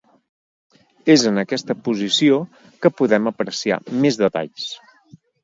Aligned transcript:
És 1.15 1.25
en 1.31 1.37
aquesta 1.41 1.75
posició 1.87 2.39
que 2.87 2.93
podem 3.03 3.31
apreciar 3.33 3.79
més 4.07 4.19
detalls. 4.25 4.69